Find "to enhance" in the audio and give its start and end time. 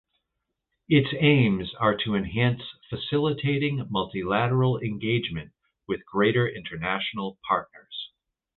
1.95-2.63